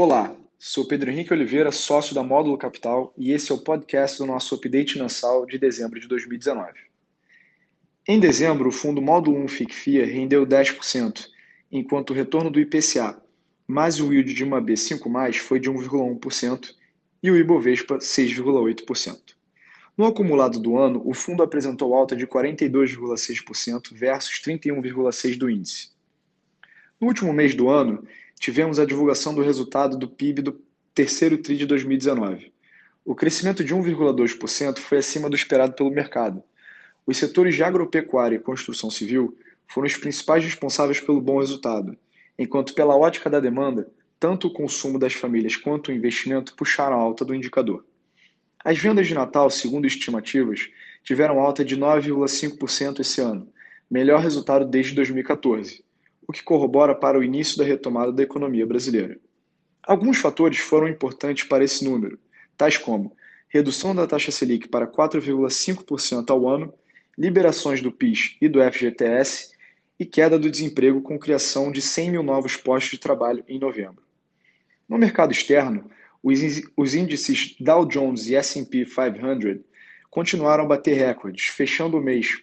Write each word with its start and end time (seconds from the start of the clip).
Olá, 0.00 0.32
sou 0.60 0.86
Pedro 0.86 1.10
Henrique 1.10 1.32
Oliveira, 1.32 1.72
sócio 1.72 2.14
da 2.14 2.22
Módulo 2.22 2.56
Capital, 2.56 3.12
e 3.16 3.32
esse 3.32 3.50
é 3.50 3.54
o 3.56 3.58
podcast 3.58 4.16
do 4.16 4.26
nosso 4.26 4.54
update 4.54 4.96
mensal 4.96 5.44
de 5.44 5.58
dezembro 5.58 5.98
de 5.98 6.06
2019. 6.06 6.70
Em 8.06 8.20
dezembro, 8.20 8.68
o 8.68 8.72
fundo 8.72 9.02
Módulo 9.02 9.36
1 9.38 9.48
FICFIA 9.48 10.06
rendeu 10.06 10.46
10%, 10.46 11.26
enquanto 11.72 12.10
o 12.10 12.14
retorno 12.14 12.48
do 12.48 12.60
IPCA 12.60 13.20
mais 13.66 13.98
o 13.98 14.12
yield 14.12 14.32
de 14.32 14.44
uma 14.44 14.62
B5+, 14.62 15.34
foi 15.40 15.58
de 15.58 15.68
1,1% 15.68 16.76
e 17.20 17.28
o 17.32 17.36
Ibovespa 17.36 17.98
6,8%. 17.98 19.18
No 19.96 20.06
acumulado 20.06 20.60
do 20.60 20.78
ano, 20.78 21.02
o 21.04 21.12
fundo 21.12 21.42
apresentou 21.42 21.92
alta 21.92 22.14
de 22.14 22.24
42,6% 22.24 23.92
versus 23.92 24.40
31,6% 24.42 25.36
do 25.36 25.50
índice. 25.50 25.88
No 27.00 27.08
último 27.08 27.32
mês 27.32 27.52
do 27.56 27.68
ano, 27.68 28.06
tivemos 28.38 28.78
a 28.78 28.84
divulgação 28.84 29.34
do 29.34 29.42
resultado 29.42 29.96
do 29.96 30.08
PIB 30.08 30.42
do 30.42 30.60
terceiro 30.94 31.36
TRI 31.38 31.56
de 31.56 31.66
2019. 31.66 32.52
O 33.04 33.14
crescimento 33.14 33.64
de 33.64 33.74
1,2% 33.74 34.78
foi 34.78 34.98
acima 34.98 35.28
do 35.28 35.36
esperado 35.36 35.72
pelo 35.74 35.90
mercado. 35.90 36.42
Os 37.06 37.16
setores 37.16 37.54
de 37.54 37.64
agropecuária 37.64 38.36
e 38.36 38.40
construção 38.40 38.90
civil 38.90 39.36
foram 39.66 39.86
os 39.86 39.96
principais 39.96 40.44
responsáveis 40.44 41.00
pelo 41.00 41.20
bom 41.20 41.40
resultado, 41.40 41.96
enquanto 42.38 42.74
pela 42.74 42.96
ótica 42.96 43.28
da 43.28 43.40
demanda, 43.40 43.90
tanto 44.20 44.48
o 44.48 44.52
consumo 44.52 44.98
das 44.98 45.14
famílias 45.14 45.56
quanto 45.56 45.88
o 45.88 45.94
investimento 45.94 46.54
puxaram 46.54 46.96
a 46.96 47.02
alta 47.02 47.24
do 47.24 47.34
indicador. 47.34 47.84
As 48.64 48.78
vendas 48.78 49.06
de 49.06 49.14
Natal, 49.14 49.48
segundo 49.50 49.86
estimativas, 49.86 50.68
tiveram 51.02 51.40
alta 51.40 51.64
de 51.64 51.76
9,5% 51.76 53.00
esse 53.00 53.20
ano, 53.20 53.48
melhor 53.90 54.20
resultado 54.20 54.64
desde 54.64 54.94
2014 54.94 55.87
o 56.28 56.32
que 56.32 56.42
corrobora 56.42 56.94
para 56.94 57.18
o 57.18 57.24
início 57.24 57.56
da 57.56 57.64
retomada 57.64 58.12
da 58.12 58.22
economia 58.22 58.66
brasileira. 58.66 59.18
Alguns 59.82 60.18
fatores 60.18 60.58
foram 60.58 60.86
importantes 60.86 61.44
para 61.44 61.64
esse 61.64 61.82
número, 61.82 62.18
tais 62.56 62.76
como 62.76 63.16
redução 63.48 63.94
da 63.94 64.06
taxa 64.06 64.30
Selic 64.30 64.68
para 64.68 64.86
4,5% 64.86 66.30
ao 66.30 66.46
ano, 66.46 66.74
liberações 67.16 67.80
do 67.80 67.90
PIS 67.90 68.36
e 68.42 68.48
do 68.48 68.60
FGTS 68.60 69.56
e 69.98 70.04
queda 70.04 70.38
do 70.38 70.50
desemprego 70.50 71.00
com 71.00 71.18
criação 71.18 71.72
de 71.72 71.80
100 71.80 72.10
mil 72.10 72.22
novos 72.22 72.56
postos 72.56 72.90
de 72.92 72.98
trabalho 72.98 73.42
em 73.48 73.58
novembro. 73.58 74.02
No 74.86 74.98
mercado 74.98 75.32
externo, 75.32 75.90
os 76.22 76.94
índices 76.94 77.56
Dow 77.58 77.86
Jones 77.86 78.28
e 78.28 78.36
S&P 78.36 78.84
500 78.84 79.62
continuaram 80.10 80.64
a 80.64 80.68
bater 80.68 80.94
recordes, 80.94 81.46
fechando 81.46 81.96
o 81.96 82.02
mês 82.02 82.42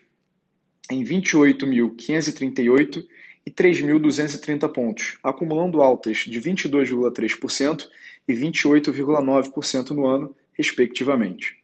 em 0.89 1.03
28.538 1.03 3.05
e 3.45 3.51
3.230 3.51 4.67
pontos, 4.71 5.17
acumulando 5.23 5.81
altas 5.81 6.17
de 6.19 6.41
22,3% 6.41 7.87
e 8.27 8.33
28,9% 8.33 9.91
no 9.91 10.07
ano, 10.07 10.35
respectivamente. 10.53 11.57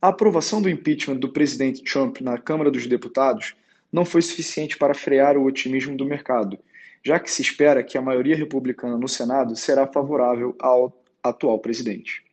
A 0.00 0.08
aprovação 0.08 0.62
do 0.62 0.70
impeachment 0.70 1.16
do 1.16 1.28
presidente 1.28 1.82
Trump 1.82 2.20
na 2.20 2.38
Câmara 2.38 2.70
dos 2.70 2.86
Deputados 2.86 3.54
não 3.92 4.04
foi 4.04 4.22
suficiente 4.22 4.78
para 4.78 4.94
frear 4.94 5.36
o 5.36 5.44
otimismo 5.44 5.96
do 5.96 6.06
mercado, 6.06 6.58
já 7.04 7.20
que 7.20 7.30
se 7.30 7.42
espera 7.42 7.82
que 7.82 7.98
a 7.98 8.02
maioria 8.02 8.34
republicana 8.34 8.96
no 8.96 9.08
Senado 9.08 9.54
será 9.54 9.86
favorável 9.86 10.56
ao 10.58 10.96
atual 11.22 11.58
presidente. 11.58 12.24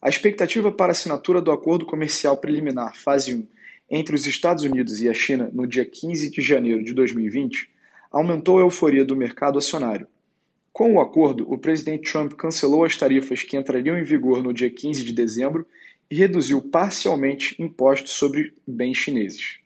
A 0.00 0.08
expectativa 0.08 0.70
para 0.70 0.90
a 0.90 0.92
assinatura 0.92 1.40
do 1.40 1.50
acordo 1.50 1.84
comercial 1.84 2.36
preliminar 2.36 2.94
fase 2.94 3.34
1 3.34 3.46
entre 3.90 4.14
os 4.14 4.26
Estados 4.26 4.62
Unidos 4.62 5.02
e 5.02 5.08
a 5.08 5.14
China 5.14 5.50
no 5.52 5.66
dia 5.66 5.84
15 5.84 6.30
de 6.30 6.40
janeiro 6.40 6.84
de 6.84 6.92
2020 6.92 7.73
aumentou 8.14 8.58
a 8.58 8.60
euforia 8.60 9.04
do 9.04 9.16
mercado 9.16 9.58
acionário. 9.58 10.06
Com 10.72 10.94
o 10.94 11.00
acordo, 11.00 11.52
o 11.52 11.58
presidente 11.58 12.12
Trump 12.12 12.34
cancelou 12.34 12.84
as 12.84 12.96
tarifas 12.96 13.42
que 13.42 13.56
entrariam 13.56 13.98
em 13.98 14.04
vigor 14.04 14.40
no 14.40 14.54
dia 14.54 14.70
15 14.70 15.02
de 15.02 15.12
dezembro 15.12 15.66
e 16.08 16.14
reduziu 16.14 16.62
parcialmente 16.62 17.60
impostos 17.60 18.12
sobre 18.12 18.54
bens 18.64 18.98
chineses. 18.98 19.58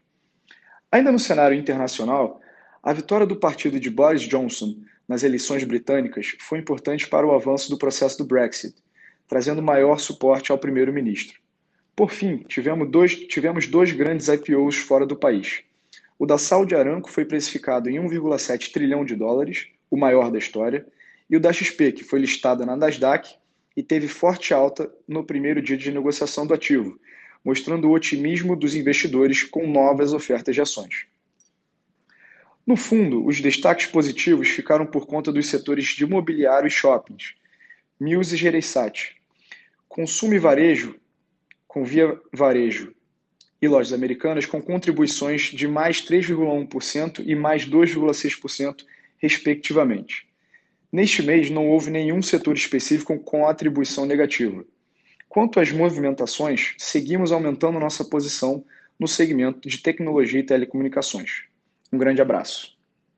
Ainda 0.91 1.13
no 1.13 1.19
cenário 1.19 1.59
internacional, 1.59 2.41
a 2.83 2.91
vitória 2.95 3.27
do 3.27 3.37
partido 3.37 3.79
de 3.79 3.91
Boris 3.91 4.23
Johnson 4.23 4.79
nas 5.07 5.23
eleições 5.23 5.63
britânicas 5.65 6.35
foi 6.41 6.59
importante 6.59 7.07
para 7.07 7.27
o 7.27 7.33
avanço 7.33 7.69
do 7.69 7.77
processo 7.77 8.17
do 8.17 8.25
Brexit, 8.25 8.75
trazendo 9.29 9.61
maior 9.61 9.99
suporte 9.99 10.51
ao 10.51 10.57
primeiro-ministro. 10.57 11.39
Por 11.95 12.11
fim, 12.11 12.39
tivemos 12.49 12.91
dois, 12.91 13.15
tivemos 13.15 13.67
dois 13.67 13.93
grandes 13.93 14.29
IPOs 14.29 14.77
fora 14.77 15.05
do 15.05 15.17
país. 15.17 15.68
O 16.19 16.27
da 16.27 16.37
Saudi 16.37 16.75
Aramco 16.75 17.09
foi 17.09 17.25
precificado 17.25 17.89
em 17.89 17.97
1,7 17.97 18.73
trilhão 18.73 19.05
de 19.05 19.15
dólares, 19.15 19.69
o 19.89 19.97
maior 19.97 20.33
da 20.33 20.39
história, 20.39 20.85
e 21.31 21.37
o 21.37 21.41
da 21.41 21.53
XP, 21.53 21.93
que 21.93 22.03
foi 22.03 22.19
listada 22.19 22.67
na 22.67 22.75
Nasdaq 22.75 23.37
e 23.77 23.83
teve 23.83 24.09
forte 24.09 24.53
alta 24.53 24.93
no 25.07 25.23
primeiro 25.23 25.63
dia 25.63 25.77
de 25.77 25.93
negociação 25.93 26.45
do 26.45 26.53
ativo, 26.53 26.99
mostrando 27.45 27.89
o 27.89 27.93
otimismo 27.93 28.57
dos 28.57 28.75
investidores 28.75 29.45
com 29.45 29.71
novas 29.71 30.13
ofertas 30.13 30.57
de 30.57 30.61
ações. 30.61 31.07
No 32.67 32.77
fundo, 32.77 33.25
os 33.25 33.41
destaques 33.41 33.87
positivos 33.87 34.49
ficaram 34.49 34.85
por 34.85 35.07
conta 35.07 35.31
dos 35.31 35.47
setores 35.47 35.87
de 35.87 36.03
imobiliário 36.03 36.67
e 36.67 36.71
shoppings, 36.71 37.35
Mills 38.01 38.35
e 38.35 38.37
Gereissati. 38.37 39.17
Consumo 39.89 40.35
e 40.35 40.39
varejo, 40.39 40.97
com 41.67 41.85
Via 41.85 42.21
Varejo 42.33 42.93
e 43.61 43.67
lojas 43.67 43.93
americanas 43.93 44.47
com 44.47 44.63
contribuições 44.63 45.43
de 45.43 45.67
mais 45.67 46.01
3,1% 46.01 47.23
e 47.27 47.35
mais 47.35 47.67
2,6%, 47.67 48.85
respectivamente. 49.19 50.27
Neste 50.93 51.23
mês, 51.23 51.51
não 51.51 51.69
houve 51.69 51.91
nenhum 51.91 52.23
setor 52.23 52.57
específico 52.57 53.19
com 53.19 53.47
atribuição 53.47 54.07
negativa. 54.07 54.65
Quanto 55.29 55.61
às 55.61 55.71
movimentações, 55.71 56.75
seguimos 56.79 57.33
aumentando 57.33 57.81
nossa 57.81 58.05
posição 58.05 58.65
no 58.99 59.07
segmento 59.07 59.69
de 59.69 59.79
tecnologia 59.79 60.41
e 60.41 60.45
telecomunicações. 60.45 61.43
Um 61.93 61.99
grande 61.99 62.23
abraço. 62.23 62.78